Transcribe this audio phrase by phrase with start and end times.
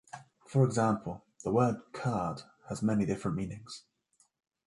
[0.47, 3.83] For example, the word "card" has many different meanings.